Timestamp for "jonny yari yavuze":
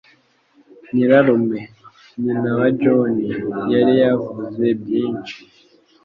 2.79-4.65